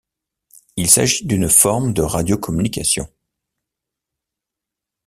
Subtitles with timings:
[0.77, 3.07] Il s'agit d'une forme de radiocommunication.